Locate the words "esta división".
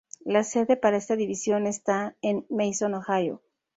0.97-1.67